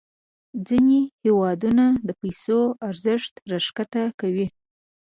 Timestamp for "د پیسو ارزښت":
2.07-3.33